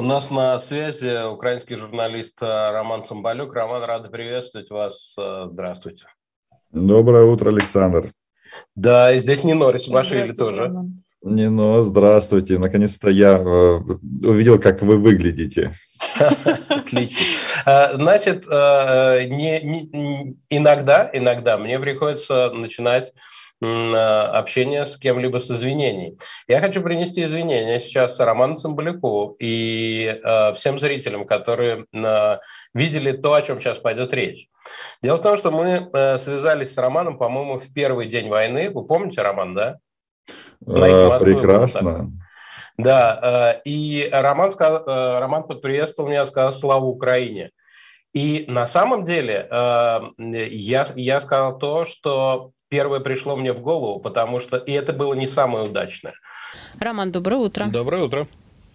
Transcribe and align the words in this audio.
У 0.00 0.02
нас 0.02 0.30
на 0.30 0.58
связи 0.60 1.30
украинский 1.30 1.76
журналист 1.76 2.40
э, 2.40 2.46
Роман 2.46 3.04
Самбалюк. 3.04 3.54
Роман, 3.54 3.84
рада 3.84 4.08
приветствовать 4.08 4.70
вас. 4.70 5.14
Э, 5.18 5.44
здравствуйте. 5.50 6.06
Доброе 6.72 7.24
утро, 7.24 7.50
Александр. 7.50 8.10
Да, 8.74 9.12
и 9.12 9.18
здесь 9.18 9.44
не 9.44 9.52
Норис 9.52 9.88
Башвили 9.88 10.32
тоже. 10.32 10.62
Роман. 10.62 11.02
Нино, 11.22 11.82
здравствуйте. 11.82 12.56
Наконец-то 12.56 13.10
я 13.10 13.36
э, 13.36 13.80
увидел, 14.22 14.58
как 14.58 14.80
вы 14.80 14.96
выглядите. 14.96 15.74
Отлично. 16.70 17.90
Значит, 17.92 18.46
не, 18.46 19.60
не, 19.60 20.38
иногда, 20.48 21.10
иногда 21.12 21.58
мне 21.58 21.78
приходится 21.78 22.50
начинать 22.52 23.12
общение 23.62 24.86
с 24.86 24.96
кем-либо 24.96 25.38
с 25.38 25.50
извинений. 25.50 26.18
Я 26.48 26.60
хочу 26.60 26.82
принести 26.82 27.24
извинения 27.24 27.78
сейчас 27.78 28.18
Роману 28.18 28.56
Цымбаляку 28.56 29.36
и 29.38 30.18
э, 30.22 30.54
всем 30.54 30.80
зрителям, 30.80 31.26
которые 31.26 31.84
э, 31.92 32.38
видели 32.72 33.12
то, 33.12 33.34
о 33.34 33.42
чем 33.42 33.60
сейчас 33.60 33.78
пойдет 33.78 34.14
речь. 34.14 34.48
Дело 35.02 35.18
в 35.18 35.22
том, 35.22 35.36
что 35.36 35.50
мы 35.50 35.90
э, 35.92 36.18
связались 36.18 36.72
с 36.72 36.78
Романом, 36.78 37.18
по-моему, 37.18 37.58
в 37.58 37.72
первый 37.74 38.08
день 38.08 38.28
войны. 38.28 38.70
Вы 38.70 38.86
помните, 38.86 39.20
Роман, 39.20 39.54
да? 39.54 39.78
А, 40.66 41.18
прекрасно. 41.18 42.06
Да, 42.78 43.60
и 43.66 44.08
Роман, 44.10 44.50
сказал, 44.50 44.84
Роман 45.20 45.42
подприветствовал 45.44 46.08
меня, 46.08 46.24
сказал 46.24 46.52
«Слава 46.52 46.84
Украине». 46.86 47.50
И 48.14 48.46
на 48.48 48.64
самом 48.64 49.04
деле 49.04 49.46
я, 49.50 50.86
я 50.96 51.20
сказал 51.20 51.58
то, 51.58 51.84
что 51.84 52.52
первое 52.70 53.00
пришло 53.00 53.36
мне 53.36 53.52
в 53.52 53.60
голову, 53.60 54.00
потому 54.00 54.40
что 54.40 54.56
и 54.56 54.72
это 54.72 54.94
было 54.94 55.12
не 55.12 55.26
самое 55.26 55.64
удачное. 55.66 56.14
Роман, 56.78 57.12
доброе 57.12 57.36
утро. 57.36 57.66
Доброе 57.66 58.04
утро. 58.04 58.26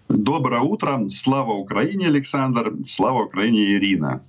Доброе 0.10 0.62
утро. 0.62 1.08
Слава 1.10 1.54
Украине, 1.54 2.08
Александр. 2.08 2.74
Слава 2.86 3.24
Украине, 3.24 3.74
Ирина. 3.76 4.22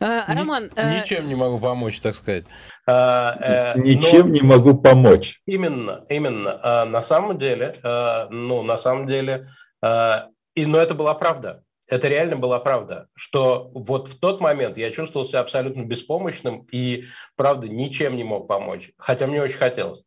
А, 0.00 0.34
Роман, 0.34 0.64
Ни, 0.64 0.70
э... 0.76 1.00
ничем 1.00 1.28
не 1.28 1.36
могу 1.36 1.58
помочь, 1.60 2.00
так 2.00 2.16
сказать. 2.16 2.44
А, 2.88 3.74
э, 3.74 3.80
ничем 3.80 4.28
но... 4.28 4.34
не 4.34 4.40
могу 4.42 4.74
помочь. 4.74 5.40
Именно, 5.46 6.04
именно. 6.08 6.58
А, 6.62 6.84
на 6.84 7.02
самом 7.02 7.38
деле, 7.38 7.76
а, 7.84 8.26
ну, 8.30 8.62
на 8.64 8.76
самом 8.76 9.06
деле, 9.06 9.46
а, 9.80 10.26
и, 10.56 10.66
но 10.66 10.78
это 10.78 10.94
была 10.94 11.14
правда 11.14 11.62
это 11.92 12.08
реально 12.08 12.36
была 12.36 12.58
правда, 12.58 13.08
что 13.14 13.70
вот 13.74 14.08
в 14.08 14.18
тот 14.18 14.40
момент 14.40 14.78
я 14.78 14.90
чувствовал 14.90 15.26
себя 15.26 15.40
абсолютно 15.40 15.82
беспомощным 15.82 16.66
и, 16.72 17.04
правда, 17.36 17.68
ничем 17.68 18.16
не 18.16 18.24
мог 18.24 18.48
помочь, 18.48 18.92
хотя 18.96 19.26
мне 19.26 19.42
очень 19.42 19.58
хотелось. 19.58 20.02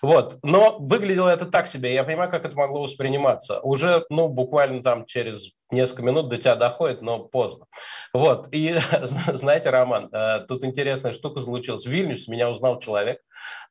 Вот, 0.00 0.38
но 0.42 0.78
выглядело 0.78 1.28
это 1.28 1.44
так 1.44 1.66
себе, 1.66 1.92
я 1.92 2.04
понимаю, 2.04 2.30
как 2.30 2.46
это 2.46 2.56
могло 2.56 2.84
восприниматься. 2.84 3.60
Уже, 3.60 4.06
ну, 4.08 4.28
буквально 4.28 4.82
там 4.82 5.04
через 5.04 5.52
несколько 5.70 6.02
минут 6.02 6.28
до 6.28 6.36
тебя 6.36 6.54
доходит, 6.54 7.02
но 7.02 7.20
поздно. 7.20 7.66
Вот, 8.12 8.48
и 8.52 8.74
знаете, 9.02 9.70
Роман, 9.70 10.08
э, 10.12 10.40
тут 10.46 10.64
интересная 10.64 11.12
штука 11.12 11.40
случилась. 11.40 11.86
В 11.86 11.90
Вильнюсе 11.90 12.30
меня 12.30 12.50
узнал 12.50 12.78
человек, 12.78 13.20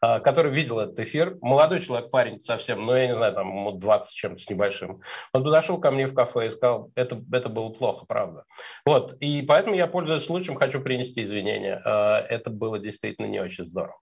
э, 0.02 0.19
который 0.19 0.52
видел 0.52 0.79
этот 0.79 0.99
эфир. 0.99 1.37
Молодой 1.41 1.79
человек, 1.79 2.11
парень 2.11 2.39
совсем, 2.39 2.85
ну, 2.85 2.95
я 2.95 3.07
не 3.07 3.15
знаю, 3.15 3.33
там, 3.33 3.47
ему 3.47 3.71
20 3.71 4.13
чем-то 4.13 4.41
с 4.41 4.49
небольшим. 4.49 5.02
Он 5.33 5.43
подошел 5.43 5.79
ко 5.79 5.91
мне 5.91 6.07
в 6.07 6.13
кафе 6.13 6.47
и 6.47 6.52
сказал, 6.52 6.91
это, 6.95 7.21
это 7.31 7.49
было 7.49 7.69
плохо, 7.69 8.05
правда. 8.05 8.43
Вот, 8.85 9.15
и 9.19 9.41
поэтому 9.41 9.75
я, 9.75 9.87
пользуясь 9.87 10.25
случаем, 10.25 10.57
хочу 10.57 10.81
принести 10.81 11.23
извинения. 11.23 11.81
Э, 11.85 12.25
это 12.27 12.49
было 12.49 12.80
действительно 12.80 13.27
не 13.27 13.39
очень 13.39 13.65
здорово. 13.65 13.97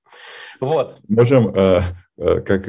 Вот. 0.60 0.98
Можем, 1.08 1.54
как 1.54 2.68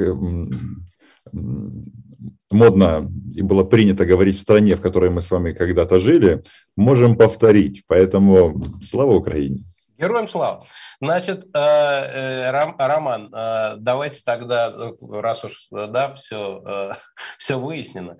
модно 2.51 3.11
и 3.33 3.41
было 3.41 3.63
принято 3.63 4.05
говорить 4.05 4.37
в 4.37 4.41
стране, 4.41 4.75
в 4.75 4.81
которой 4.81 5.09
мы 5.09 5.21
с 5.21 5.31
вами 5.31 5.53
когда-то 5.53 5.99
жили, 5.99 6.43
можем 6.75 7.17
повторить. 7.17 7.83
Поэтому 7.87 8.61
слава 8.81 9.13
Украине! 9.13 9.63
Героям 9.97 10.27
слава. 10.27 10.65
Значит, 10.99 11.45
э, 11.53 11.57
э, 11.57 12.51
Роман, 12.51 13.33
э, 13.33 13.75
давайте 13.77 14.21
тогда, 14.25 14.73
раз 15.09 15.45
уж 15.45 15.67
да, 15.71 16.11
все, 16.13 16.91
все 17.37 17.57
выяснено, 17.57 18.17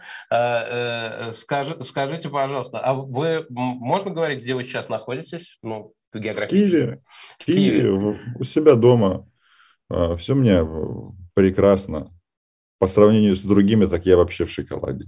скажи, 1.33 1.83
скажите, 1.83 2.29
пожалуйста, 2.29 2.79
а 2.79 2.93
вы, 2.93 3.45
можно 3.49 4.11
говорить, 4.11 4.39
где 4.41 4.55
вы 4.55 4.63
сейчас 4.63 4.87
находитесь? 4.87 5.57
Ну, 5.61 5.91
географически. 6.13 6.55
В 6.59 6.69
Киеве, 6.69 7.01
в 7.39 7.45
Киеве, 7.45 8.19
у 8.39 8.43
себя 8.45 8.75
дома. 8.75 9.27
Все 10.17 10.33
мне 10.33 10.65
прекрасно 11.35 12.14
по 12.79 12.87
сравнению 12.87 13.35
с 13.35 13.43
другими, 13.43 13.85
так 13.85 14.05
я 14.05 14.17
вообще 14.17 14.45
в 14.45 14.51
шоколаде. 14.51 15.05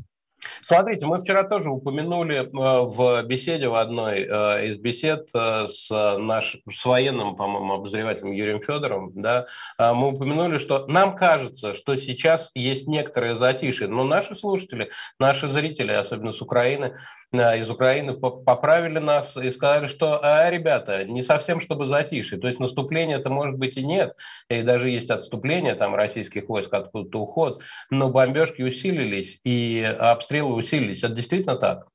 Смотрите, 0.63 1.05
мы 1.05 1.19
вчера 1.19 1.43
тоже 1.43 1.69
упомянули 1.69 2.39
э, 2.39 2.47
в 2.51 3.23
беседе, 3.23 3.69
в 3.69 3.75
одной 3.75 4.21
э, 4.21 4.67
из 4.67 4.77
бесед 4.77 5.29
э, 5.33 5.67
с, 5.67 5.89
наш, 6.17 6.57
с 6.69 6.85
военным, 6.85 7.35
по-моему, 7.35 7.75
обозревателем 7.75 8.31
Юрием 8.31 8.59
Федоровым, 8.59 9.11
да, 9.15 9.45
мы 9.79 10.09
упомянули, 10.09 10.57
что 10.57 10.85
нам 10.87 11.15
кажется, 11.15 11.73
что 11.73 11.95
сейчас 11.95 12.51
есть 12.53 12.87
некоторые 12.87 13.35
затишье, 13.35 13.87
но 13.87 14.03
наши 14.03 14.35
слушатели, 14.35 14.91
наши 15.19 15.47
зрители, 15.47 15.91
особенно 15.91 16.31
с 16.31 16.41
Украины, 16.41 16.97
из 17.33 17.69
Украины 17.69 18.13
поправили 18.13 18.99
нас 18.99 19.35
и 19.35 19.49
сказали, 19.51 19.85
что, 19.87 20.19
а, 20.23 20.49
ребята, 20.49 21.03
не 21.03 21.21
совсем 21.21 21.59
чтобы 21.59 21.85
затишье, 21.85 22.37
то 22.37 22.47
есть 22.47 22.59
наступление 22.59 23.17
это 23.17 23.29
может 23.29 23.57
быть 23.57 23.77
и 23.77 23.85
нет, 23.85 24.15
и 24.49 24.61
даже 24.61 24.89
есть 24.89 25.09
отступление 25.09 25.75
там 25.75 25.93
российских 25.95 26.47
войск, 26.47 26.73
откуда-то 26.73 27.19
уход, 27.19 27.61
но 27.89 28.09
бомбежки 28.09 28.61
усилились 28.61 29.39
и 29.43 29.83
обстрелы 29.99 30.55
усилились. 30.55 31.03
Это 31.03 31.13
действительно 31.13 31.57
так? 31.57 31.87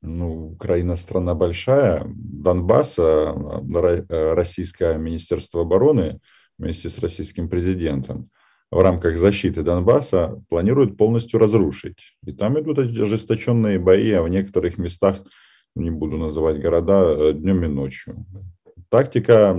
Ну, 0.00 0.52
Украина 0.52 0.96
страна 0.96 1.34
большая. 1.34 2.04
Донбасс, 2.06 2.98
российское 4.08 4.96
Министерство 4.96 5.62
обороны 5.62 6.20
вместе 6.58 6.88
с 6.88 6.98
российским 6.98 7.48
президентом 7.48 8.30
в 8.70 8.80
рамках 8.80 9.16
защиты 9.18 9.62
Донбасса 9.62 10.42
планируют 10.48 10.96
полностью 10.96 11.38
разрушить. 11.38 12.16
И 12.24 12.32
там 12.32 12.58
идут 12.60 12.78
ожесточенные 12.78 13.78
бои, 13.78 14.10
а 14.12 14.22
в 14.22 14.28
некоторых 14.28 14.78
местах, 14.78 15.18
не 15.74 15.90
буду 15.90 16.16
называть 16.16 16.60
города, 16.60 17.04
э, 17.06 17.32
днем 17.32 17.64
и 17.64 17.68
ночью. 17.68 18.24
Тактика 18.88 19.56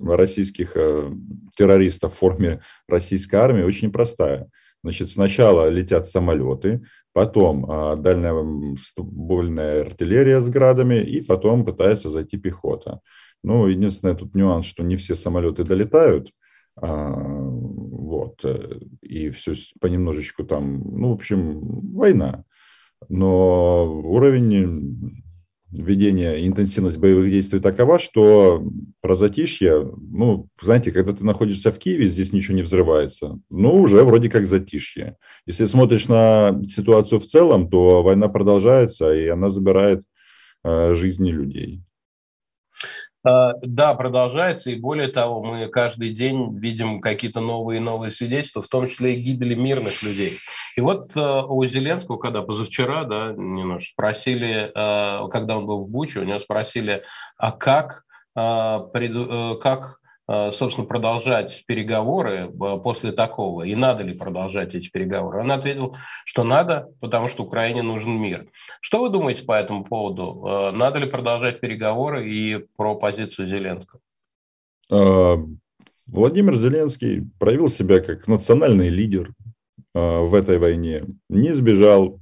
российских 0.00 0.72
э, 0.76 1.10
террористов 1.56 2.14
в 2.14 2.18
форме 2.18 2.60
российской 2.88 3.36
армии 3.36 3.62
очень 3.62 3.92
простая. 3.92 4.48
Значит, 4.84 5.10
сначала 5.10 5.70
летят 5.70 6.06
самолеты, 6.06 6.82
потом 7.14 7.64
а, 7.70 7.96
дальнобольная 7.96 9.80
артиллерия 9.80 10.42
с 10.42 10.50
градами, 10.50 10.96
и 10.96 11.22
потом 11.22 11.64
пытается 11.64 12.10
зайти 12.10 12.36
пехота. 12.36 13.00
Ну, 13.42 13.66
единственное 13.66 14.14
тут 14.14 14.34
нюанс, 14.34 14.66
что 14.66 14.82
не 14.82 14.96
все 14.96 15.14
самолеты 15.14 15.64
долетают, 15.64 16.32
а, 16.76 17.14
вот, 18.24 18.40
э, 18.44 18.80
и 19.02 19.30
все 19.30 19.54
понемножечку 19.80 20.44
там, 20.44 20.80
ну, 20.80 21.10
в 21.10 21.12
общем, 21.12 21.60
война. 21.92 22.44
Но 23.08 24.00
уровень 24.04 25.24
ведения, 25.70 26.46
интенсивность 26.46 26.98
боевых 26.98 27.30
действий 27.30 27.60
такова, 27.60 27.98
что 27.98 28.64
про 29.00 29.16
затишье, 29.16 29.92
ну, 30.10 30.48
знаете, 30.60 30.92
когда 30.92 31.12
ты 31.12 31.24
находишься 31.24 31.70
в 31.70 31.78
Киеве, 31.78 32.08
здесь 32.08 32.32
ничего 32.32 32.56
не 32.56 32.62
взрывается. 32.62 33.38
Ну, 33.50 33.80
уже 33.80 34.02
вроде 34.04 34.30
как 34.30 34.46
затишье. 34.46 35.16
Если 35.46 35.64
смотришь 35.64 36.08
на 36.08 36.60
ситуацию 36.68 37.18
в 37.18 37.26
целом, 37.26 37.68
то 37.68 38.02
война 38.02 38.28
продолжается, 38.28 39.12
и 39.14 39.26
она 39.26 39.50
забирает 39.50 40.02
э, 40.62 40.94
жизни 40.94 41.30
людей. 41.30 41.82
А, 43.24 43.54
да, 43.62 43.94
продолжается, 43.94 44.70
и 44.70 44.76
более 44.76 45.08
того, 45.08 45.42
мы 45.42 45.68
каждый 45.68 46.10
день 46.10 46.56
видим 46.58 47.00
какие-то 47.00 47.40
новые 47.40 47.78
и 47.78 47.82
новые 47.82 48.12
свидетельства, 48.12 48.60
в 48.62 48.68
том 48.68 48.86
числе 48.86 49.14
и 49.14 49.20
гибели 49.20 49.54
мирных 49.54 50.02
людей. 50.02 50.38
И 50.76 50.80
вот 50.80 51.16
э, 51.16 51.20
у 51.20 51.64
Зеленского, 51.64 52.18
когда 52.18 52.42
позавчера, 52.42 53.04
да, 53.04 53.32
немножко 53.32 53.92
спросили, 53.92 54.70
э, 54.74 55.28
когда 55.30 55.56
он 55.56 55.66
был 55.66 55.80
в 55.80 55.90
Буче, 55.90 56.20
у 56.20 56.24
него 56.24 56.38
спросили, 56.38 57.02
а 57.38 57.52
как, 57.52 58.04
э, 58.36 58.80
как 59.62 60.00
Э, 60.03 60.03
собственно, 60.26 60.86
продолжать 60.86 61.64
переговоры 61.66 62.50
э, 62.50 62.78
после 62.82 63.12
такого, 63.12 63.62
и 63.62 63.74
надо 63.74 64.04
ли 64.04 64.16
продолжать 64.16 64.74
эти 64.74 64.90
переговоры. 64.90 65.40
Он 65.40 65.52
ответил, 65.52 65.96
что 66.24 66.44
надо, 66.44 66.88
потому 67.00 67.28
что 67.28 67.44
Украине 67.44 67.82
нужен 67.82 68.12
мир. 68.12 68.48
Что 68.80 69.02
вы 69.02 69.10
думаете 69.10 69.44
по 69.44 69.52
этому 69.52 69.84
поводу? 69.84 70.46
Э, 70.46 70.70
надо 70.70 70.98
ли 70.98 71.06
продолжать 71.06 71.60
переговоры 71.60 72.26
и 72.30 72.64
про 72.76 72.94
позицию 72.94 73.46
Зеленского? 73.48 74.00
Владимир 76.06 76.54
Зеленский 76.56 77.22
проявил 77.38 77.68
себя 77.68 78.00
как 78.00 78.28
национальный 78.28 78.90
лидер 78.90 79.32
в 79.94 80.34
этой 80.34 80.58
войне. 80.58 81.04
Не 81.30 81.52
сбежал, 81.52 82.20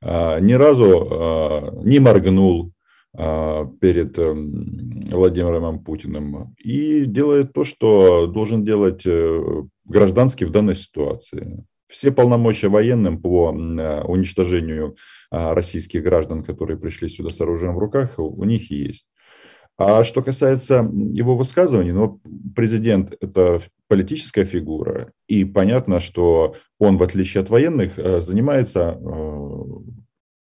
ни 0.00 0.52
разу 0.54 1.74
не 1.84 1.98
моргнул, 1.98 2.72
перед 3.14 4.18
эм, 4.18 5.04
Владимиром 5.10 5.82
Путиным 5.82 6.54
и 6.58 7.04
делает 7.06 7.52
то, 7.52 7.64
что 7.64 8.26
должен 8.26 8.64
делать 8.64 9.02
э, 9.06 9.62
гражданский 9.84 10.44
в 10.44 10.50
данной 10.50 10.76
ситуации. 10.76 11.64
Все 11.88 12.12
полномочия 12.12 12.68
военным 12.68 13.20
по 13.20 13.48
уничтожению 13.48 14.96
российских 15.30 16.02
граждан, 16.02 16.44
которые 16.44 16.78
пришли 16.78 17.08
сюда 17.08 17.30
с 17.30 17.40
оружием 17.40 17.74
в 17.74 17.78
руках, 17.78 18.18
у 18.18 18.44
них 18.44 18.70
есть. 18.70 19.06
А 19.78 20.02
что 20.02 20.22
касается 20.22 20.90
его 21.12 21.36
высказываний, 21.36 21.92
ну, 21.92 22.20
президент– 22.56 23.14
это 23.20 23.60
политическая 23.86 24.44
фигура, 24.44 25.12
и 25.28 25.44
понятно, 25.44 26.00
что 26.00 26.56
он, 26.80 26.96
в 26.96 27.02
отличие 27.04 27.42
от 27.42 27.48
военных, 27.48 27.96
э, 27.96 28.20
занимается 28.20 28.98
э, 29.00 29.60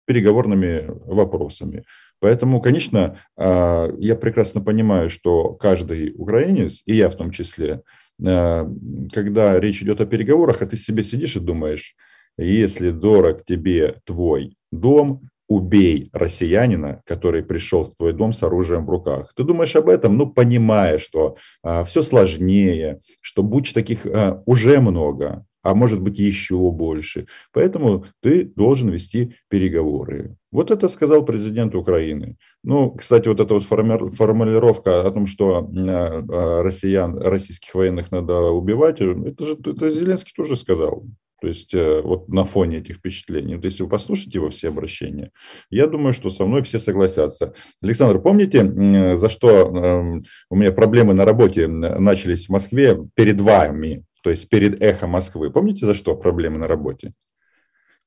переговорными 0.04 0.84
вопросами. 1.06 1.84
Поэтому, 2.22 2.62
конечно, 2.62 3.18
э, 3.36 3.94
я 3.98 4.16
прекрасно 4.16 4.62
понимаю, 4.62 5.10
что 5.10 5.52
каждый 5.54 6.14
украинец, 6.16 6.80
и 6.86 6.94
я 6.94 7.10
в 7.10 7.16
том 7.16 7.30
числе, 7.30 7.82
когда 8.18 9.58
речь 9.58 9.82
идет 9.82 10.00
о 10.00 10.06
переговорах, 10.06 10.62
а 10.62 10.66
ты 10.66 10.76
себе 10.76 11.02
сидишь 11.02 11.34
и 11.34 11.40
думаешь, 11.40 11.96
если 12.38 12.90
дорог 12.90 13.44
тебе 13.44 13.96
твой 14.04 14.56
дом, 14.70 15.22
убей 15.52 16.08
россиянина, 16.12 17.02
который 17.04 17.42
пришел 17.42 17.84
в 17.84 17.94
твой 17.94 18.14
дом 18.14 18.32
с 18.32 18.42
оружием 18.42 18.86
в 18.86 18.90
руках. 18.90 19.32
Ты 19.36 19.44
думаешь 19.44 19.76
об 19.76 19.88
этом, 19.88 20.16
ну, 20.16 20.26
понимая, 20.26 20.98
что 20.98 21.36
а, 21.62 21.84
все 21.84 22.00
сложнее, 22.00 23.00
что 23.20 23.42
буч 23.42 23.72
таких 23.72 24.06
а, 24.06 24.42
уже 24.46 24.80
много, 24.80 25.44
а 25.62 25.74
может 25.74 26.00
быть 26.00 26.18
еще 26.18 26.70
больше. 26.70 27.26
Поэтому 27.52 28.04
ты 28.20 28.44
должен 28.44 28.90
вести 28.90 29.36
переговоры. 29.48 30.36
Вот 30.50 30.70
это 30.70 30.88
сказал 30.88 31.24
президент 31.24 31.74
Украины. 31.74 32.36
Ну, 32.62 32.90
кстати, 32.90 33.28
вот 33.28 33.40
эта 33.40 33.54
вот 33.54 33.64
формулировка 33.64 35.06
о 35.06 35.10
том, 35.10 35.26
что 35.26 35.58
а, 35.58 36.24
а, 36.28 36.62
россиян, 36.62 37.16
российских 37.16 37.74
военных 37.74 38.10
надо 38.10 38.50
убивать, 38.50 39.00
это 39.00 39.44
же 39.44 39.56
это 39.64 39.88
Зеленский 39.88 40.32
тоже 40.36 40.56
сказал. 40.56 41.04
То 41.40 41.48
есть 41.48 41.74
э, 41.74 42.00
вот 42.02 42.28
на 42.28 42.44
фоне 42.44 42.78
этих 42.78 42.96
впечатлений. 42.96 43.56
Вот 43.56 43.64
если 43.64 43.82
вы 43.82 43.88
послушаете 43.88 44.38
его 44.38 44.48
все 44.50 44.68
обращения, 44.68 45.32
я 45.70 45.88
думаю, 45.88 46.12
что 46.12 46.30
со 46.30 46.44
мной 46.44 46.62
все 46.62 46.78
согласятся. 46.78 47.52
Александр, 47.82 48.20
помните, 48.20 49.16
за 49.16 49.28
что 49.28 50.22
у 50.50 50.56
меня 50.56 50.70
проблемы 50.70 51.14
на 51.14 51.24
работе 51.24 51.66
начались 51.66 52.46
в 52.46 52.50
Москве 52.50 52.96
перед 53.16 53.40
вами, 53.40 54.04
то 54.22 54.30
есть 54.30 54.48
перед 54.48 54.80
эхо 54.82 55.06
Москвы? 55.06 55.50
Помните, 55.50 55.86
за 55.86 55.94
что 55.94 56.16
проблемы 56.16 56.58
на 56.58 56.68
работе? 56.68 57.12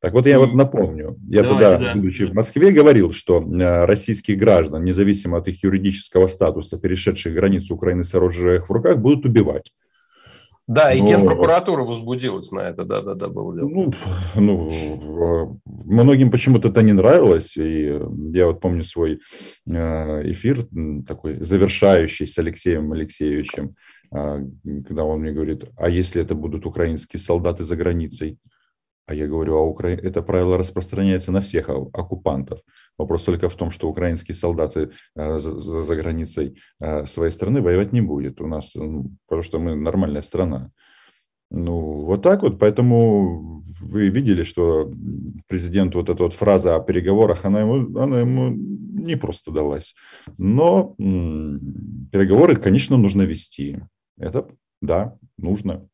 Так 0.01 0.13
вот 0.13 0.27
я 0.27 0.39
вот 0.39 0.53
напомню, 0.53 1.17
я 1.27 1.41
Давайте, 1.41 1.69
тогда, 1.69 1.77
да. 1.77 1.95
будучи 1.95 2.25
в 2.25 2.33
Москве, 2.33 2.71
говорил, 2.71 3.11
что 3.11 3.41
э, 3.41 3.85
российских 3.85 4.37
граждан, 4.37 4.83
независимо 4.83 5.37
от 5.37 5.47
их 5.47 5.63
юридического 5.63 6.27
статуса, 6.27 6.77
перешедших 6.77 7.33
границу 7.33 7.75
Украины 7.75 8.03
с 8.03 8.13
оружием 8.13 8.63
в 8.63 8.69
руках, 8.71 8.97
будут 8.97 9.25
убивать. 9.25 9.71
Да, 10.67 10.91
и 10.91 10.99
Но... 10.99 11.07
Генпрокуратура 11.07 11.83
возбудилась 11.83 12.51
на 12.51 12.59
это, 12.59 12.85
да-да-да, 12.85 13.27
было 13.27 13.55
дело. 13.55 13.69
Ну, 13.69 13.93
ну, 14.35 15.59
многим 15.65 16.31
почему-то 16.31 16.69
это 16.69 16.81
не 16.81 16.93
нравилось, 16.93 17.55
и 17.55 17.99
я 18.33 18.47
вот 18.47 18.61
помню 18.61 18.83
свой 18.83 19.19
э, 19.67 20.31
эфир 20.31 20.67
такой 21.07 21.41
завершающий 21.41 22.25
с 22.25 22.37
Алексеем 22.39 22.91
Алексеевичем, 22.91 23.65
э, 23.65 23.73
когда 24.09 25.03
он 25.03 25.21
мне 25.21 25.31
говорит, 25.31 25.65
а 25.77 25.89
если 25.89 26.21
это 26.21 26.35
будут 26.35 26.65
украинские 26.65 27.19
солдаты 27.19 27.63
за 27.63 27.75
границей? 27.75 28.39
А 29.07 29.13
я 29.13 29.27
говорю, 29.27 29.57
а 29.57 29.61
Укра... 29.61 29.89
это 29.89 30.23
правило 30.23 30.57
распространяется 30.57 31.31
на 31.31 31.41
всех 31.41 31.69
оккупантов. 31.69 32.61
Вопрос 32.97 33.23
только 33.23 33.49
в 33.49 33.55
том, 33.55 33.69
что 33.69 33.89
украинские 33.89 34.35
солдаты 34.35 34.89
э, 35.15 35.39
за, 35.39 35.59
за 35.59 35.95
границей 35.95 36.57
э, 36.79 37.05
своей 37.05 37.31
страны 37.31 37.61
воевать 37.61 37.93
не 37.93 38.01
будет. 38.01 38.41
У 38.41 38.47
нас, 38.47 38.73
потому 39.27 39.43
что 39.43 39.59
мы 39.59 39.75
нормальная 39.75 40.21
страна. 40.21 40.71
Ну, 41.51 42.05
вот 42.05 42.23
так 42.23 42.41
вот. 42.41 42.57
Поэтому 42.57 43.63
вы 43.79 44.09
видели, 44.09 44.43
что 44.43 44.91
президент 45.47 45.93
вот 45.95 46.09
эта 46.09 46.23
вот 46.23 46.33
фраза 46.33 46.75
о 46.75 46.79
переговорах, 46.79 47.45
она 47.45 47.61
ему, 47.61 47.99
она 47.99 48.19
ему 48.21 48.49
не 48.49 49.15
просто 49.15 49.51
далась. 49.51 49.93
Но 50.37 50.95
переговоры, 50.97 52.55
конечно, 52.55 52.97
нужно 52.97 53.21
вести. 53.21 53.79
Это, 54.17 54.47
да, 54.81 55.17
нужно. 55.37 55.87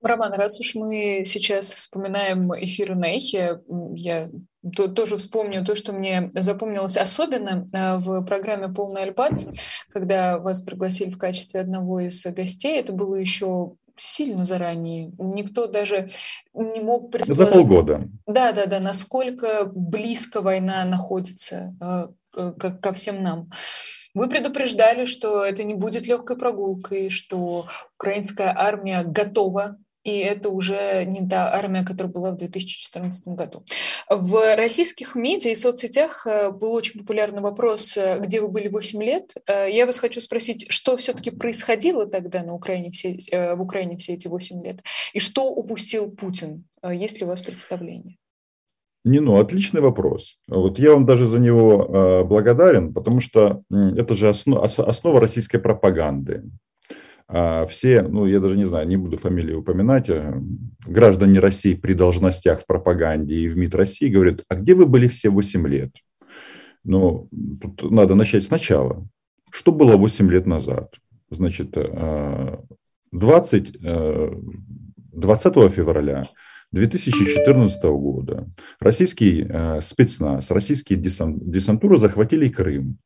Роман, 0.00 0.32
раз 0.34 0.60
уж 0.60 0.74
мы 0.76 1.22
сейчас 1.24 1.72
вспоминаем 1.72 2.52
эфиры 2.54 2.94
на 2.94 3.06
Эхе, 3.16 3.60
я 3.94 4.30
то, 4.76 4.86
тоже 4.88 5.16
вспомню 5.16 5.64
то, 5.64 5.74
что 5.74 5.92
мне 5.92 6.30
запомнилось 6.34 6.96
особенно 6.96 7.66
э, 7.72 7.96
в 7.96 8.24
программе 8.24 8.68
«Полный 8.68 9.02
альбац», 9.02 9.46
когда 9.88 10.38
вас 10.38 10.60
пригласили 10.60 11.10
в 11.10 11.18
качестве 11.18 11.60
одного 11.60 12.00
из 12.00 12.24
гостей. 12.26 12.78
Это 12.78 12.92
было 12.92 13.16
еще 13.16 13.74
сильно 13.96 14.44
заранее. 14.44 15.12
Никто 15.18 15.66
даже 15.66 16.06
не 16.54 16.80
мог 16.80 17.10
предположить... 17.10 17.46
За 17.46 17.52
полгода. 17.52 18.08
Да, 18.26 18.52
да, 18.52 18.66
да, 18.66 18.78
насколько 18.78 19.64
близко 19.74 20.40
война 20.40 20.84
находится 20.84 21.76
э, 21.80 22.52
ко 22.52 22.92
всем 22.92 23.22
нам. 23.22 23.50
Вы 24.18 24.28
предупреждали, 24.28 25.04
что 25.04 25.44
это 25.44 25.62
не 25.62 25.74
будет 25.74 26.08
легкой 26.08 26.36
прогулкой, 26.36 27.08
что 27.08 27.68
украинская 27.96 28.52
армия 28.56 29.04
готова 29.04 29.78
и 30.02 30.18
это 30.18 30.48
уже 30.48 31.04
не 31.04 31.28
та 31.28 31.52
армия, 31.52 31.84
которая 31.84 32.12
была 32.12 32.30
в 32.30 32.36
2014 32.36 33.28
году. 33.28 33.64
В 34.08 34.56
российских 34.56 35.14
медиа 35.14 35.50
и 35.50 35.54
соцсетях 35.54 36.26
э, 36.26 36.50
был 36.50 36.72
очень 36.72 37.00
популярный 37.00 37.42
вопрос, 37.42 37.96
э, 37.96 38.18
где 38.20 38.40
вы 38.40 38.48
были 38.48 38.68
8 38.68 39.02
лет. 39.02 39.34
Э, 39.46 39.70
я 39.70 39.86
вас 39.86 39.98
хочу 39.98 40.20
спросить, 40.20 40.66
что 40.70 40.96
все-таки 40.96 41.30
происходило 41.30 42.06
тогда 42.06 42.42
на 42.42 42.54
Украине 42.54 42.90
все, 42.90 43.18
в 43.30 43.60
Украине 43.60 43.98
все 43.98 44.14
эти 44.14 44.28
8 44.28 44.62
лет, 44.62 44.82
и 45.12 45.18
что 45.18 45.50
упустил 45.50 46.10
Путин? 46.10 46.64
Есть 46.82 47.18
ли 47.18 47.26
у 47.26 47.28
вас 47.28 47.42
представление? 47.42 48.16
Не, 49.08 49.20
ну, 49.20 49.38
отличный 49.38 49.80
вопрос. 49.80 50.36
Вот 50.48 50.78
я 50.78 50.92
вам 50.92 51.06
даже 51.06 51.26
за 51.26 51.38
него 51.38 51.86
э, 51.88 52.24
благодарен, 52.24 52.92
потому 52.92 53.20
что 53.20 53.62
это 53.70 54.14
же 54.14 54.28
основ, 54.28 54.62
основа 54.62 55.18
российской 55.18 55.58
пропаганды. 55.58 56.44
А 57.26 57.64
все, 57.66 58.02
ну, 58.02 58.26
я 58.26 58.38
даже 58.38 58.58
не 58.58 58.66
знаю, 58.66 58.86
не 58.86 58.98
буду 58.98 59.16
фамилии 59.16 59.54
упоминать, 59.54 60.10
э, 60.10 60.34
граждане 60.86 61.40
России 61.40 61.74
при 61.74 61.94
должностях 61.94 62.60
в 62.60 62.66
пропаганде 62.66 63.34
и 63.34 63.48
в 63.48 63.56
МИД 63.56 63.74
России 63.76 64.08
говорят, 64.10 64.42
а 64.48 64.56
где 64.56 64.74
вы 64.74 64.84
были 64.84 65.08
все 65.08 65.30
8 65.30 65.66
лет? 65.66 65.90
Ну, 66.84 67.28
тут 67.60 67.90
надо 67.90 68.14
начать 68.14 68.44
сначала. 68.44 69.06
Что 69.50 69.72
было 69.72 69.96
8 69.96 70.30
лет 70.30 70.46
назад? 70.46 70.96
Значит, 71.30 71.76
20, 73.12 73.76
э, 73.82 74.32
20 75.12 75.56
э, 75.56 75.68
февраля 75.70 76.28
2014 76.72 77.82
года 77.84 78.46
российский 78.80 79.48
спецназ, 79.80 80.50
российские 80.50 80.98
десантуры 80.98 81.98
захватили 81.98 82.48
Крым. 82.48 82.98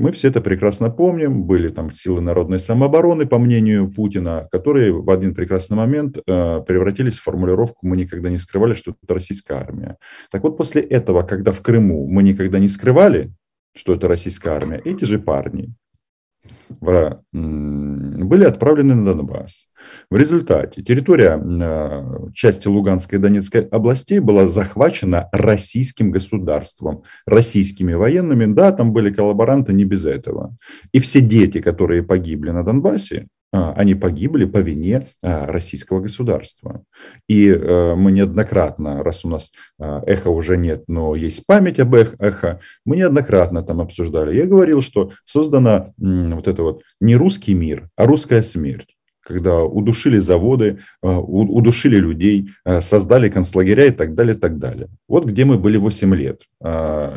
Мы 0.00 0.12
все 0.12 0.28
это 0.28 0.40
прекрасно 0.40 0.88
помним. 0.88 1.44
Были 1.44 1.68
там 1.68 1.90
силы 1.90 2.22
народной 2.22 2.58
самообороны, 2.58 3.26
по 3.26 3.38
мнению 3.38 3.92
Путина, 3.92 4.48
которые 4.50 4.94
в 4.94 5.10
один 5.10 5.34
прекрасный 5.34 5.76
момент 5.76 6.16
э, 6.16 6.20
превратились 6.66 7.18
в 7.18 7.22
формулировку 7.22 7.86
«мы 7.86 7.98
никогда 7.98 8.30
не 8.30 8.38
скрывали, 8.38 8.72
что 8.72 8.94
это 9.02 9.12
российская 9.12 9.58
армия». 9.58 9.98
Так 10.30 10.42
вот, 10.42 10.56
после 10.56 10.80
этого, 10.80 11.22
когда 11.22 11.52
в 11.52 11.60
Крыму 11.60 12.06
мы 12.06 12.22
никогда 12.22 12.58
не 12.58 12.70
скрывали, 12.70 13.30
что 13.76 13.92
это 13.92 14.08
российская 14.08 14.52
армия, 14.52 14.80
эти 14.82 15.04
же 15.04 15.18
парни 15.18 15.74
были 16.82 18.44
отправлены 18.44 18.94
на 18.94 19.14
Донбасс. 19.14 19.66
В 20.10 20.16
результате 20.16 20.82
территория 20.82 21.38
э, 21.38 22.30
части 22.32 22.68
Луганской 22.68 23.18
и 23.18 23.22
Донецкой 23.22 23.66
областей 23.66 24.18
была 24.20 24.48
захвачена 24.48 25.28
российским 25.32 26.10
государством, 26.10 27.02
российскими 27.26 27.94
военными. 27.94 28.52
Да, 28.52 28.72
там 28.72 28.92
были 28.92 29.12
коллаборанты, 29.12 29.72
не 29.72 29.84
без 29.84 30.04
этого. 30.04 30.56
И 30.92 31.00
все 31.00 31.20
дети, 31.20 31.60
которые 31.60 32.02
погибли 32.02 32.50
на 32.50 32.64
Донбассе, 32.64 33.28
они 33.52 33.94
погибли 33.94 34.44
по 34.44 34.58
вине 34.58 35.08
а, 35.22 35.46
российского 35.46 36.00
государства. 36.00 36.84
И 37.28 37.48
э, 37.48 37.94
мы 37.94 38.12
неоднократно, 38.12 39.02
раз 39.02 39.24
у 39.24 39.28
нас 39.28 39.50
а, 39.78 40.02
эхо 40.06 40.28
уже 40.28 40.56
нет, 40.56 40.84
но 40.86 41.14
есть 41.14 41.44
память 41.46 41.80
об 41.80 41.94
эхо, 41.94 42.60
мы 42.84 42.96
неоднократно 42.96 43.62
там 43.62 43.80
обсуждали. 43.80 44.36
Я 44.36 44.46
говорил, 44.46 44.82
что 44.82 45.10
создана 45.24 45.92
вот 45.98 46.48
это 46.48 46.62
вот 46.62 46.82
не 47.00 47.16
русский 47.16 47.54
мир, 47.54 47.88
а 47.96 48.06
русская 48.06 48.42
смерть 48.42 48.96
когда 49.22 49.62
удушили 49.62 50.18
заводы, 50.18 50.78
удушили 51.02 51.96
людей, 51.96 52.50
создали 52.80 53.28
концлагеря 53.28 53.86
и 53.86 53.90
так 53.90 54.14
далее, 54.14 54.34
так 54.34 54.58
далее. 54.58 54.88
Вот 55.08 55.24
где 55.24 55.44
мы 55.44 55.58
были 55.58 55.76
8 55.76 56.14
лет, 56.14 56.42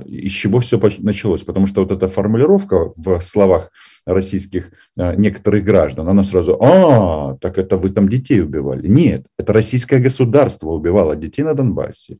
из 0.06 0.32
чего 0.32 0.60
все 0.60 0.80
началось. 1.00 1.44
Потому 1.44 1.68
что 1.68 1.82
вот 1.82 1.92
эта 1.92 2.08
формулировка 2.08 2.92
в 2.96 3.22
словах 3.22 3.72
российских 4.06 4.72
некоторых 4.98 5.64
граждан, 5.64 6.08
она 6.10 6.24
сразу, 6.24 6.58
а, 6.62 7.38
так 7.40 7.58
это 7.58 7.78
вы 7.78 7.90
там 7.90 8.10
детей 8.10 8.42
убивали. 8.42 8.88
Нет, 8.88 9.26
это 9.40 9.54
российское 9.54 10.00
государство 10.00 10.70
убивало 10.70 11.16
детей 11.16 11.44
на 11.44 11.54
Донбассе. 11.54 12.18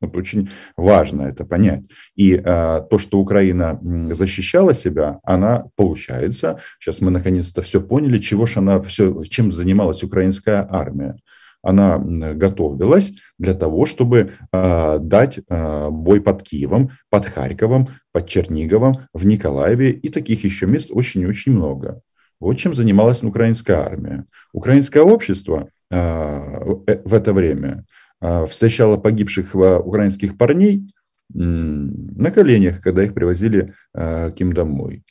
Вот 0.00 0.16
очень 0.16 0.50
важно 0.76 1.22
это 1.22 1.44
понять. 1.44 1.82
И 2.16 2.34
а, 2.34 2.80
то, 2.80 2.98
что 2.98 3.18
Украина 3.18 3.78
защищала 3.82 4.74
себя, 4.74 5.20
она 5.24 5.66
получается. 5.76 6.60
Сейчас 6.78 7.00
мы 7.00 7.10
наконец-то 7.10 7.60
все 7.62 7.80
поняли, 7.80 8.18
чего 8.18 8.46
же 8.46 8.60
она 8.60 8.80
все, 8.80 9.22
чем 9.24 9.52
занималась 9.52 10.02
украинская 10.02 10.66
армия. 10.70 11.16
она 11.62 11.98
готовилась 11.98 13.12
для 13.38 13.52
того, 13.52 13.84
чтобы 13.84 14.32
э, 14.50 14.98
дать 14.98 15.40
э, 15.46 15.88
бой 15.90 16.22
под 16.22 16.42
Киевом, 16.42 16.92
под 17.10 17.26
Харьковом, 17.26 17.88
под 18.12 18.26
Черниговом, 18.26 19.06
в 19.12 19.26
Николаеве 19.26 19.90
и 19.90 20.08
таких 20.08 20.42
еще 20.44 20.66
мест 20.66 20.90
очень-очень 20.90 21.52
много. 21.52 22.00
Вот 22.40 22.54
чем 22.54 22.72
занималась 22.72 23.22
украинская 23.22 23.76
армия. 23.76 24.24
Украинское 24.54 25.02
общество 25.02 25.68
в 25.90 27.14
это 27.14 27.32
время 27.32 27.84
встречало 28.20 28.96
погибших 28.96 29.54
украинских 29.54 30.36
парней 30.36 30.92
на 31.32 32.30
коленях, 32.30 32.80
когда 32.80 33.04
их 33.04 33.14
привозили 33.14 33.74
к 33.94 34.34
им 34.36 34.52
домой. 34.52 35.04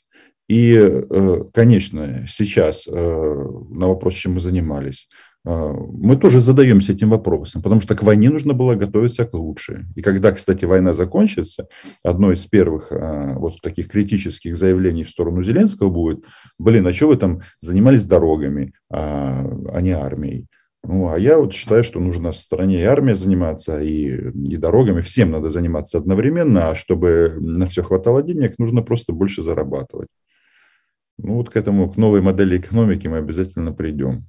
И, 0.50 0.76
э, 0.76 1.44
конечно, 1.54 2.26
сейчас 2.28 2.88
э, 2.88 2.92
на 2.92 3.88
вопрос, 3.88 4.16
чем 4.16 4.34
мы 4.34 4.40
занимались, 4.40 5.08
э, 5.46 5.50
мы 5.52 6.16
тоже 6.16 6.40
задаемся 6.40 6.94
этим 6.94 7.12
вопросом, 7.12 7.62
потому 7.62 7.82
что 7.82 7.96
к 7.96 8.02
войне 8.02 8.32
нужно 8.32 8.54
было 8.54 8.74
готовиться 8.74 9.26
к 9.26 9.36
лучше. 9.36 9.86
И 9.96 10.02
когда, 10.02 10.32
кстати, 10.32 10.66
война 10.66 10.96
закончится, 10.96 11.68
одно 12.04 12.32
из 12.32 12.48
первых 12.48 12.88
вот 12.90 13.62
таких 13.62 13.90
критических 13.90 14.56
заявлений 14.56 15.04
в 15.04 15.10
сторону 15.10 15.44
Зеленского 15.44 15.92
будет, 15.92 16.26
блин, 16.58 16.88
а 16.88 16.94
что 16.94 17.10
вы 17.10 17.18
там 17.18 17.42
занимались 17.62 18.06
дорогами, 18.06 18.74
а, 18.90 19.46
а 19.72 19.82
не 19.82 19.92
армией? 19.92 20.48
Ну, 20.84 21.10
а 21.10 21.20
я 21.20 21.38
вот 21.38 21.54
считаю, 21.54 21.84
что 21.84 22.00
нужно 22.00 22.32
стране 22.32 22.82
и 22.82 22.86
армия 22.86 23.16
заниматься, 23.16 23.82
и, 23.82 24.32
и 24.32 24.58
дорогами. 24.58 25.02
Всем 25.02 25.32
надо 25.32 25.50
заниматься 25.50 25.98
одновременно, 25.98 26.70
а 26.70 26.76
чтобы 26.76 27.36
на 27.40 27.66
все 27.66 27.84
хватало 27.84 28.24
денег, 28.24 28.58
нужно 28.58 28.82
просто 28.82 29.12
больше 29.12 29.44
зарабатывать. 29.44 30.08
Ну 31.18 31.36
вот 31.36 31.50
к 31.50 31.58
этому, 31.58 31.92
к 31.92 31.98
новой 31.98 32.22
модели 32.22 32.58
экономики 32.58 33.08
мы 33.08 33.18
обязательно 33.18 33.74
придем. 33.74 34.26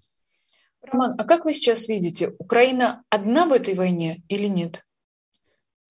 Роман, 0.83 1.15
а 1.19 1.25
как 1.25 1.45
вы 1.45 1.55
сейчас 1.55 1.89
видите, 1.89 2.33
Украина 2.39 3.03
одна 3.11 3.47
в 3.47 3.53
этой 3.53 3.75
войне 3.75 4.23
или 4.29 4.47
нет? 4.47 4.85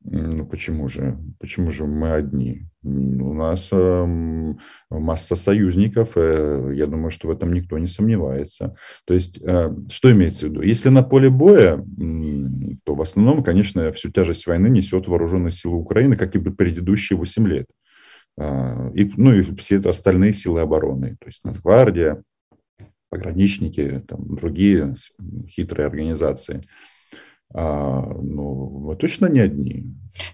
Ну 0.01 0.45
почему 0.45 0.87
же? 0.87 1.17
Почему 1.39 1.71
же 1.71 1.85
мы 1.85 2.13
одни? 2.13 2.67
У 2.83 3.33
нас 3.33 3.69
э, 3.73 4.55
масса 4.89 5.35
союзников, 5.35 6.13
э, 6.15 6.71
я 6.73 6.87
думаю, 6.87 7.11
что 7.11 7.27
в 7.27 7.31
этом 7.31 7.51
никто 7.51 7.77
не 7.77 7.87
сомневается. 7.87 8.77
То 9.05 9.13
есть, 9.13 9.41
э, 9.41 9.75
что 9.89 10.11
имеется 10.11 10.45
в 10.45 10.49
виду? 10.49 10.61
Если 10.61 10.87
на 10.87 11.03
поле 11.03 11.29
боя, 11.29 11.83
то 12.85 12.95
в 12.95 13.01
основном, 13.01 13.43
конечно, 13.43 13.91
всю 13.91 14.09
тяжесть 14.09 14.47
войны 14.47 14.67
несет 14.67 15.07
вооруженные 15.07 15.51
силы 15.51 15.75
Украины, 15.75 16.15
как 16.15 16.33
и 16.35 16.39
предыдущие 16.39 17.17
8 17.17 17.47
лет. 17.47 17.65
А, 18.37 18.89
и, 18.95 19.11
ну 19.17 19.33
и 19.33 19.41
все 19.57 19.79
остальные 19.79 20.31
силы 20.31 20.61
обороны, 20.61 21.17
то 21.19 21.27
есть 21.27 21.43
Нацгвардия, 21.43 22.23
пограничники, 23.09 24.01
там, 24.07 24.33
другие 24.35 24.95
хитрые 25.49 25.87
организации– 25.87 26.63
а, 27.53 28.01
ну, 28.21 28.69
мы 28.85 28.95
точно 28.95 29.25
не 29.25 29.39
одни. 29.39 29.85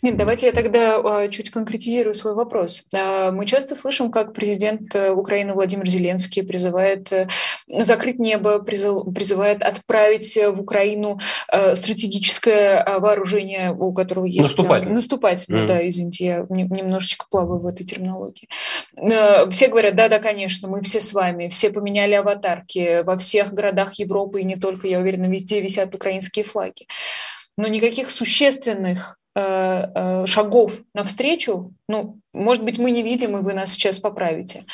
Нет, 0.01 0.17
давайте 0.17 0.45
я 0.47 0.51
тогда 0.51 0.97
а, 0.97 1.27
чуть 1.27 1.49
конкретизирую 1.49 2.13
свой 2.13 2.33
вопрос. 2.33 2.85
А, 2.93 3.31
мы 3.31 3.45
часто 3.45 3.75
слышим, 3.75 4.11
как 4.11 4.33
президент 4.33 4.95
э, 4.95 5.11
Украины 5.11 5.53
Владимир 5.53 5.87
Зеленский 5.87 6.43
призывает 6.43 7.11
э, 7.11 7.27
закрыть 7.67 8.19
небо, 8.19 8.59
призывает 8.59 9.63
отправить 9.63 10.35
в 10.35 10.61
Украину 10.61 11.19
э, 11.51 11.75
стратегическое 11.75 12.85
вооружение, 12.99 13.73
у 13.73 13.93
которого 13.93 14.25
есть... 14.25 14.39
Наступательное. 14.39 14.95
Наступательное, 14.95 15.63
mm. 15.63 15.67
да, 15.67 15.87
извините, 15.87 16.25
я 16.25 16.45
немножечко 16.49 17.25
плаваю 17.29 17.59
в 17.59 17.67
этой 17.67 17.85
терминологии. 17.85 18.47
Все 19.49 19.67
говорят, 19.67 19.95
да-да, 19.95 20.19
конечно, 20.19 20.67
мы 20.67 20.81
все 20.81 20.99
с 20.99 21.13
вами, 21.13 21.47
все 21.49 21.69
поменяли 21.69 22.13
аватарки, 22.13 23.03
во 23.03 23.17
всех 23.17 23.53
городах 23.53 23.93
Европы 23.95 24.41
и 24.41 24.45
не 24.45 24.55
только, 24.55 24.87
я 24.87 24.99
уверена, 24.99 25.25
везде 25.25 25.61
висят 25.61 25.93
украинские 25.93 26.45
флаги 26.45 26.87
но 27.57 27.67
никаких 27.67 28.09
существенных 28.09 29.17
э, 29.35 29.41
э, 29.41 30.25
шагов 30.25 30.81
навстречу, 30.93 31.73
ну, 31.87 32.19
может 32.35 32.63
быть, 32.63 32.77
мы 32.77 32.91
не 32.91 33.01
видим, 33.01 33.37
и 33.37 33.41
вы 33.41 33.53
нас 33.53 33.71
сейчас 33.71 33.99
поправите. 33.99 34.65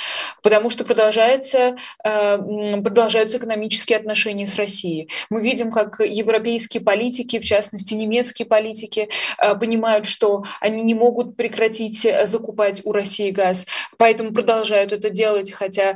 Потому 0.41 0.69
что 0.69 0.83
продолжается, 0.83 1.77
э, 2.03 2.37
продолжаются 2.81 3.37
экономические 3.37 3.97
отношения 3.97 4.47
с 4.47 4.55
Россией. 4.55 5.09
Мы 5.29 5.41
видим, 5.41 5.71
как 5.71 5.99
европейские 5.99 6.81
политики, 6.81 7.39
в 7.39 7.45
частности 7.45 7.93
немецкие 7.93 8.47
политики, 8.47 9.09
э, 9.37 9.55
понимают, 9.55 10.07
что 10.07 10.43
они 10.59 10.81
не 10.81 10.95
могут 10.95 11.37
прекратить 11.37 12.05
э, 12.05 12.25
закупать 12.25 12.81
у 12.83 12.91
России 12.91 13.29
газ, 13.29 13.67
поэтому 13.97 14.33
продолжают 14.33 14.91
это 14.91 15.09
делать, 15.09 15.51
хотя 15.51 15.95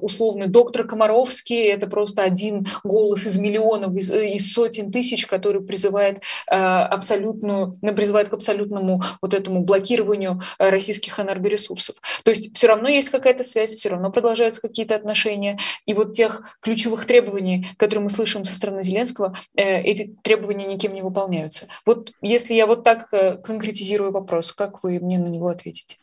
условно 0.00 0.46
доктор 0.46 0.86
Комаровский– 0.86 1.68
это 1.72 1.86
просто 1.86 2.22
один 2.22 2.66
голос 2.84 3.26
из 3.26 3.38
миллионов, 3.38 3.94
из, 3.94 4.10
из 4.10 4.52
сотен 4.52 4.90
тысяч, 4.90 5.26
который 5.26 5.62
призывает, 5.62 6.22
абсолютную, 6.46 7.72
призывает 7.96 8.28
к 8.28 8.34
абсолютному 8.34 9.02
вот 9.22 9.34
этому 9.34 9.60
блокированию 9.60 10.40
России 10.58 10.89
российских 10.90 11.20
энергоресурсов. 11.20 11.96
То 12.24 12.30
есть 12.30 12.54
все 12.56 12.66
равно 12.66 12.88
есть 12.88 13.10
какая-то 13.10 13.44
связь, 13.44 13.74
все 13.74 13.90
равно 13.90 14.10
продолжаются 14.10 14.60
какие-то 14.60 14.96
отношения. 14.96 15.58
И 15.86 15.94
вот 15.94 16.14
тех 16.14 16.42
ключевых 16.60 17.06
требований, 17.06 17.68
которые 17.76 18.02
мы 18.02 18.10
слышим 18.10 18.42
со 18.42 18.54
стороны 18.54 18.82
Зеленского, 18.82 19.34
э, 19.54 19.80
эти 19.82 20.16
требования 20.22 20.66
никем 20.66 20.94
не 20.94 21.02
выполняются. 21.02 21.66
Вот 21.86 22.10
если 22.22 22.54
я 22.54 22.66
вот 22.66 22.82
так 22.82 23.08
э, 23.12 23.36
конкретизирую 23.36 24.10
вопрос, 24.10 24.52
как 24.52 24.82
вы 24.82 24.98
мне 24.98 25.18
на 25.18 25.28
него 25.28 25.48
ответите? 25.48 25.96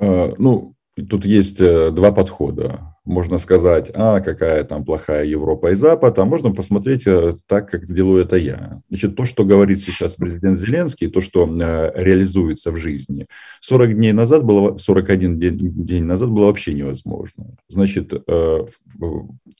Э, 0.00 0.34
ну, 0.36 0.74
тут 1.08 1.24
есть 1.24 1.58
два 1.58 2.10
подхода 2.10 2.96
можно 3.08 3.38
сказать, 3.38 3.90
а, 3.94 4.20
какая 4.20 4.64
там 4.64 4.84
плохая 4.84 5.24
Европа 5.24 5.70
и 5.72 5.74
Запад, 5.74 6.18
а 6.18 6.26
можно 6.26 6.52
посмотреть 6.52 7.06
э, 7.06 7.32
так, 7.46 7.70
как 7.70 7.86
делаю 7.86 8.22
это 8.22 8.36
я. 8.36 8.82
Значит, 8.90 9.16
то, 9.16 9.24
что 9.24 9.44
говорит 9.44 9.80
сейчас 9.80 10.14
президент 10.14 10.58
Зеленский, 10.58 11.08
то, 11.08 11.22
что 11.22 11.48
э, 11.48 11.92
реализуется 11.94 12.70
в 12.70 12.76
жизни, 12.76 13.26
40 13.60 13.94
дней 13.94 14.12
назад 14.12 14.44
было, 14.44 14.76
41 14.76 15.38
день, 15.38 15.56
день 15.58 16.04
назад 16.04 16.28
было 16.28 16.46
вообще 16.46 16.74
невозможно. 16.74 17.56
Значит, 17.68 18.12
э, 18.12 18.66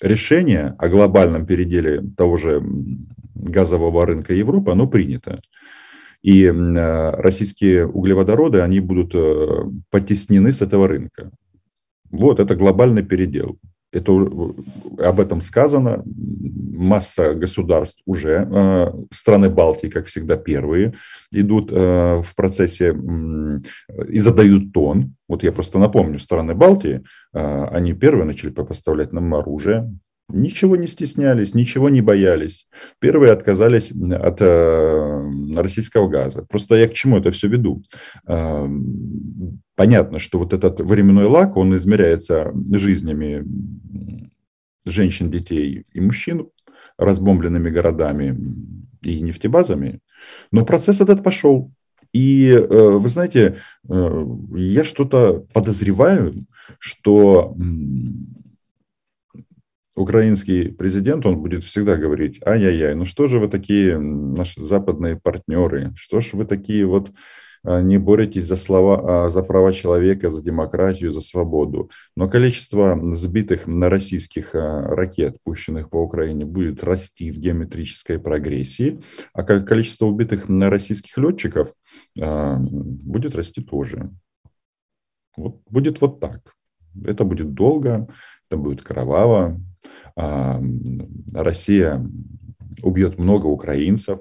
решение 0.02 0.74
о 0.78 0.88
глобальном 0.88 1.46
переделе 1.46 2.04
того 2.18 2.36
же 2.36 2.62
газового 3.34 4.04
рынка 4.04 4.34
Европы, 4.34 4.72
оно 4.72 4.86
принято. 4.86 5.40
И 6.20 6.46
российские 6.46 7.86
углеводороды, 7.86 8.60
они 8.60 8.80
будут 8.80 9.14
потеснены 9.90 10.52
с 10.52 10.60
этого 10.60 10.88
рынка. 10.88 11.30
Вот, 12.10 12.40
это 12.40 12.54
глобальный 12.54 13.02
передел. 13.02 13.58
Это, 13.90 14.12
об 14.12 15.20
этом 15.20 15.40
сказано. 15.40 16.04
Масса 16.04 17.34
государств 17.34 18.02
уже, 18.06 18.46
э, 18.48 18.92
страны 19.12 19.50
Балтии, 19.50 19.88
как 19.88 20.06
всегда, 20.06 20.36
первые, 20.36 20.94
идут 21.32 21.72
э, 21.72 22.22
в 22.22 22.34
процессе 22.36 22.94
и 24.08 24.18
задают 24.18 24.72
тон. 24.72 25.14
Вот 25.26 25.42
я 25.42 25.50
просто 25.52 25.78
напомню, 25.78 26.18
страны 26.18 26.54
Балтии, 26.54 27.02
э, 27.32 27.64
они 27.72 27.94
первые 27.94 28.26
начали 28.26 28.50
поставлять 28.50 29.12
нам 29.12 29.34
оружие, 29.34 29.90
Ничего 30.30 30.76
не 30.76 30.86
стеснялись, 30.86 31.54
ничего 31.54 31.88
не 31.88 32.02
боялись. 32.02 32.66
Первые 32.98 33.32
отказались 33.32 33.92
от 33.92 34.42
э, 34.42 35.30
российского 35.56 36.06
газа. 36.06 36.42
Просто 36.42 36.74
я 36.74 36.86
к 36.86 36.92
чему 36.92 37.16
это 37.16 37.30
все 37.30 37.48
веду? 37.48 37.82
Э, 38.26 38.68
понятно, 39.78 40.18
что 40.18 40.40
вот 40.40 40.52
этот 40.52 40.80
временной 40.80 41.26
лак, 41.26 41.56
он 41.56 41.76
измеряется 41.76 42.52
жизнями 42.72 43.44
женщин, 44.84 45.30
детей 45.30 45.84
и 45.92 46.00
мужчин, 46.00 46.48
разбомбленными 46.98 47.70
городами 47.70 48.36
и 49.02 49.20
нефтебазами. 49.20 50.00
Но 50.50 50.64
процесс 50.64 51.00
этот 51.00 51.22
пошел. 51.22 51.70
И 52.12 52.48
э, 52.50 52.98
вы 52.98 53.08
знаете, 53.08 53.58
э, 53.88 54.26
я 54.56 54.82
что-то 54.82 55.46
подозреваю, 55.52 56.44
что 56.80 57.54
украинский 59.94 60.72
президент, 60.72 61.24
он 61.24 61.38
будет 61.38 61.62
всегда 61.62 61.96
говорить, 61.96 62.40
ай-яй-яй, 62.44 62.96
ну 62.96 63.04
что 63.04 63.28
же 63.28 63.38
вы 63.38 63.46
такие 63.46 63.96
наши 63.96 64.60
западные 64.60 65.14
партнеры, 65.14 65.92
что 65.96 66.18
же 66.18 66.30
вы 66.32 66.46
такие 66.46 66.84
вот 66.84 67.12
не 67.64 67.98
боретесь 67.98 68.46
за, 68.46 68.56
слова, 68.56 69.26
а, 69.26 69.28
за 69.30 69.42
права 69.42 69.72
человека, 69.72 70.30
за 70.30 70.42
демократию, 70.42 71.12
за 71.12 71.20
свободу. 71.20 71.90
Но 72.16 72.28
количество 72.28 72.98
сбитых 73.14 73.66
на 73.66 73.90
российских 73.90 74.54
а, 74.54 74.82
ракет, 74.82 75.36
пущенных 75.42 75.90
по 75.90 75.96
Украине, 75.96 76.44
будет 76.44 76.84
расти 76.84 77.30
в 77.30 77.38
геометрической 77.38 78.18
прогрессии, 78.18 79.00
а 79.32 79.42
количество 79.42 80.06
убитых 80.06 80.48
на 80.48 80.70
российских 80.70 81.16
летчиков 81.18 81.72
будет 82.14 83.34
расти 83.34 83.62
тоже. 83.62 84.10
Вот, 85.36 85.60
будет 85.70 86.00
вот 86.00 86.20
так. 86.20 86.54
Это 87.04 87.24
будет 87.24 87.54
долго, 87.54 88.08
это 88.48 88.56
будет 88.56 88.82
кроваво, 88.82 89.60
Россия 91.32 92.04
убьет 92.82 93.18
много 93.18 93.46
украинцев, 93.46 94.20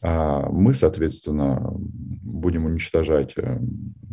мы, 0.00 0.74
соответственно, 0.74 1.72
будем 1.72 2.66
уничтожать 2.66 3.34
э, 3.36 3.58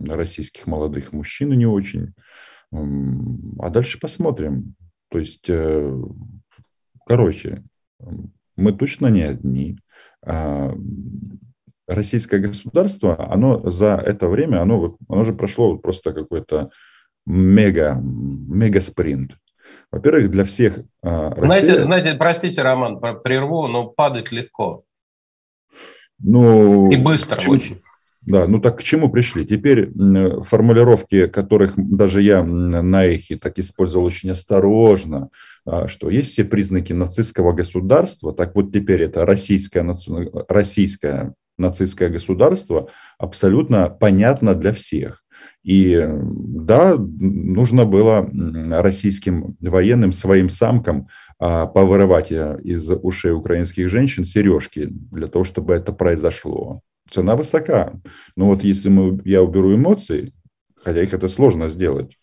российских 0.10 0.66
молодых 0.66 1.14
мужчин 1.14 1.54
и 1.54 1.56
не 1.56 1.68
очень. 1.68 2.14
А 2.72 3.70
дальше 3.70 4.00
посмотрим. 4.00 4.76
То 5.10 5.20
есть, 5.20 5.46
э, 5.48 6.02
короче, 7.06 7.64
Мы 8.58 8.72
точно 8.72 9.08
не 9.08 9.22
одни. 9.22 9.78
А, 10.26 10.74
российское 11.88 12.40
государство, 12.40 13.32
оно 13.32 13.70
за 13.70 13.96
это 13.96 14.28
время, 14.28 14.62
оно, 14.62 14.98
оно 15.10 15.24
же 15.24 15.34
прошло 15.34 15.78
просто 15.78 16.14
какой-то 16.14 16.70
мега, 17.26 18.00
мега 18.02 18.80
спринт. 18.80 19.38
Во-первых, 19.92 20.32
для 20.32 20.46
всех... 20.46 20.80
А, 21.04 21.34
знаете, 21.38 21.70
Россия... 21.70 21.84
знаете, 21.84 22.18
простите, 22.18 22.62
Роман, 22.62 23.00
прерву, 23.24 23.68
но 23.68 23.88
падать 23.88 24.32
легко. 24.32 24.85
Ну, 26.20 26.90
И 26.92 26.98
быстро 26.98 27.40
чему, 27.40 27.54
очень. 27.54 27.82
Да, 28.26 28.48
ну 28.48 28.60
так 28.60 28.80
к 28.80 28.84
чему 28.84 29.10
пришли? 29.10 29.46
Теперь 29.46 29.92
формулировки, 30.42 31.28
которых 31.28 31.74
даже 31.76 32.22
я 32.22 32.44
на 32.44 33.06
эхе 33.06 33.38
так 33.38 33.60
использовал 33.60 34.06
очень 34.06 34.32
осторожно, 34.32 35.30
а, 35.66 35.88
что 35.88 36.10
есть 36.10 36.32
все 36.32 36.44
признаки 36.44 36.92
нацистского 36.94 37.54
государства, 37.54 38.34
так 38.34 38.56
вот 38.56 38.72
теперь 38.72 39.04
это 39.04 39.26
российское, 39.26 39.86
российское 40.48 41.34
нацистское 41.58 42.10
государство 42.10 42.90
абсолютно 43.18 43.90
понятно 43.90 44.56
для 44.56 44.74
всех. 44.74 45.24
И 45.64 46.08
да, 46.08 46.96
нужно 46.98 47.86
было 47.86 48.30
российским 48.72 49.56
военным 49.62 50.12
своим 50.12 50.50
самкам 50.50 51.08
повырывать 51.38 52.32
э, 52.32 52.60
из 52.64 52.90
ушей 52.90 53.34
украинских 53.34 53.90
женщин 53.90 54.26
сережки 54.26 54.88
для 54.90 55.28
того, 55.28 55.44
чтобы 55.44 55.74
это 55.74 55.92
произошло. 55.92 56.82
Цена 57.10 57.36
высока. 57.36 57.94
Но 58.36 58.48
вот 58.48 58.64
если 58.64 58.90
мы, 58.90 59.22
я 59.26 59.44
уберу 59.44 59.76
эмоции, 59.76 60.34
хотя 60.76 61.04
их 61.04 61.14
это 61.14 61.28
сложно 61.28 61.70
сделать, 61.70 62.18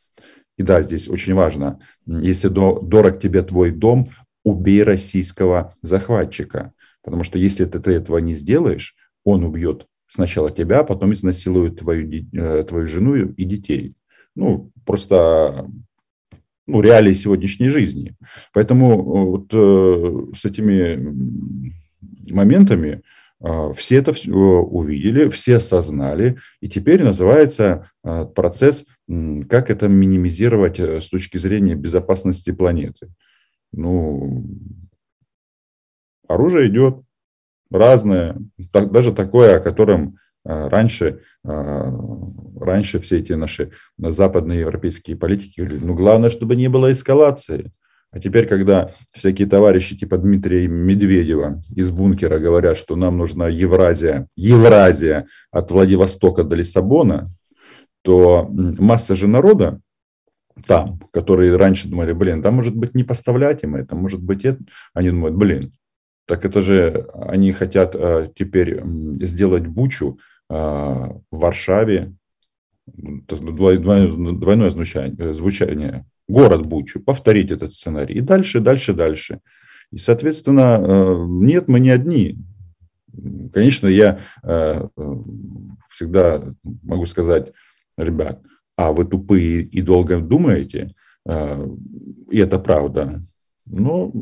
и 0.58 0.62
да, 0.62 0.82
здесь 0.82 1.08
очень 1.08 1.34
важно, 1.34 1.80
если 2.06 2.48
дорог 2.48 3.20
тебе 3.20 3.42
твой 3.42 3.70
дом, 3.70 4.10
убей 4.44 4.82
российского 4.82 5.74
захватчика. 5.82 6.72
Потому 7.02 7.22
что 7.22 7.38
если 7.38 7.64
ты, 7.64 7.80
ты 7.80 7.92
этого 7.92 8.18
не 8.18 8.34
сделаешь, 8.34 8.94
он 9.24 9.44
убьет 9.44 9.86
сначала 10.08 10.50
тебя, 10.50 10.80
а 10.80 10.84
потом 10.84 11.12
изнасилует 11.12 11.78
твою, 11.78 12.08
э, 12.32 12.62
твою 12.64 12.86
жену 12.86 13.14
и 13.14 13.44
детей. 13.44 13.94
Ну, 14.34 14.70
просто 14.84 15.66
ну, 16.66 16.80
реалии 16.80 17.12
сегодняшней 17.14 17.68
жизни. 17.68 18.14
Поэтому 18.52 18.92
э, 18.92 19.24
вот 19.30 19.46
э, 19.52 20.36
с 20.36 20.44
этими 20.44 21.14
моментами 22.30 23.02
все 23.74 23.96
это 23.96 24.12
увидели, 24.30 25.28
все 25.28 25.56
осознали, 25.56 26.38
и 26.60 26.68
теперь 26.68 27.02
называется 27.02 27.90
процесс, 28.36 28.86
как 29.48 29.68
это 29.68 29.88
минимизировать 29.88 30.78
с 30.78 31.08
точки 31.08 31.38
зрения 31.38 31.74
безопасности 31.74 32.52
планеты. 32.52 33.08
Ну, 33.72 34.46
оружие 36.28 36.68
идет, 36.68 37.02
разное, 37.68 38.36
так, 38.70 38.92
даже 38.92 39.12
такое, 39.12 39.56
о 39.56 39.60
котором 39.60 40.18
раньше, 40.44 41.20
а, 41.44 41.92
раньше 42.60 42.98
все 42.98 43.18
эти 43.18 43.32
наши 43.32 43.70
западные 43.98 44.60
европейские 44.60 45.16
политики 45.16 45.60
говорили, 45.60 45.84
ну, 45.84 45.94
главное, 45.94 46.30
чтобы 46.30 46.56
не 46.56 46.68
было 46.68 46.90
эскалации. 46.90 47.70
А 48.10 48.20
теперь, 48.20 48.46
когда 48.46 48.90
всякие 49.12 49.48
товарищи 49.48 49.96
типа 49.96 50.18
Дмитрия 50.18 50.68
Медведева 50.68 51.62
из 51.74 51.90
бункера 51.90 52.38
говорят, 52.38 52.76
что 52.76 52.94
нам 52.94 53.16
нужна 53.16 53.48
Евразия, 53.48 54.28
Евразия 54.36 55.26
от 55.50 55.70
Владивостока 55.70 56.44
до 56.44 56.56
Лиссабона, 56.56 57.30
то 58.02 58.46
масса 58.50 59.14
же 59.14 59.28
народа 59.28 59.80
там, 60.66 61.00
которые 61.12 61.56
раньше 61.56 61.88
думали, 61.88 62.12
блин, 62.12 62.42
да 62.42 62.50
может 62.50 62.76
быть 62.76 62.94
не 62.94 63.04
поставлять 63.04 63.62
им 63.62 63.76
это, 63.76 63.94
может 63.94 64.22
быть 64.22 64.44
это, 64.44 64.58
они 64.92 65.10
думают, 65.10 65.34
блин, 65.34 65.72
так 66.26 66.44
это 66.44 66.60
же 66.60 67.08
они 67.14 67.52
хотят 67.52 67.94
э, 67.94 68.30
теперь 68.36 68.82
сделать 69.20 69.66
бучу 69.66 70.18
э, 70.18 70.31
в 70.52 71.22
Варшаве, 71.30 72.14
двойное, 72.86 74.70
звучание, 74.70 75.32
звучание, 75.32 76.04
город 76.28 76.66
Бучу, 76.66 77.00
повторить 77.00 77.52
этот 77.52 77.72
сценарий. 77.72 78.16
И 78.16 78.20
дальше, 78.20 78.60
дальше, 78.60 78.92
дальше. 78.92 79.40
И, 79.90 79.98
соответственно, 79.98 80.78
э, 80.82 81.24
нет, 81.26 81.68
мы 81.68 81.80
не 81.80 81.90
одни. 81.90 82.38
Конечно, 83.52 83.88
я 83.88 84.18
всегда 85.90 86.42
могу 86.82 87.06
сказать, 87.06 87.52
ребят, 87.98 88.40
а 88.76 88.92
вы 88.92 89.04
тупые 89.04 89.62
и 89.62 89.82
долго 89.82 90.18
думаете, 90.18 90.94
и 91.28 92.38
это 92.38 92.58
правда. 92.58 93.22
Но 93.72 94.12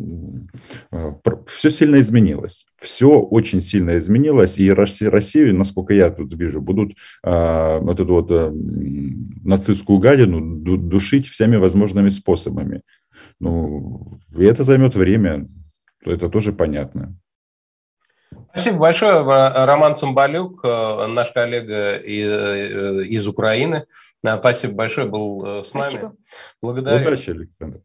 э, 0.92 1.12
все 1.48 1.70
сильно 1.70 2.00
изменилось. 2.00 2.64
Все 2.78 3.18
очень 3.18 3.60
сильно 3.60 3.98
изменилось. 3.98 4.58
И 4.58 4.70
Россию, 4.72 5.56
насколько 5.56 5.92
я 5.92 6.10
тут 6.10 6.32
вижу, 6.34 6.60
будут 6.60 6.96
а, 7.24 7.80
вот 7.80 7.98
эту 7.98 8.12
вот 8.12 8.30
а, 8.30 8.52
нацистскую 9.44 9.98
гадину 9.98 10.56
душить 10.78 11.26
всеми 11.26 11.56
возможными 11.56 12.10
способами. 12.10 12.82
Ну, 13.40 14.20
и 14.36 14.44
это 14.44 14.62
займет 14.62 14.94
время. 14.94 15.48
Это 16.04 16.28
тоже 16.28 16.52
понятно. 16.52 17.18
Спасибо 18.50 18.78
большое. 18.78 19.22
Роман 19.22 19.96
Цымбалюк, 19.96 20.62
наш 20.62 21.32
коллега 21.32 21.96
из 21.96 23.26
Украины. 23.26 23.86
Спасибо 24.24 24.74
большое, 24.74 25.08
был 25.08 25.64
с 25.64 25.74
нами. 25.74 25.82
Спасибо. 25.82 26.14
Благодарю. 26.62 27.06
Удачи, 27.06 27.30
Александр. 27.30 27.80